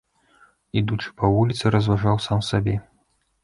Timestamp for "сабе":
2.51-2.75